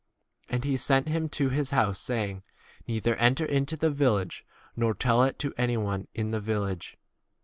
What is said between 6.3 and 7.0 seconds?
the village.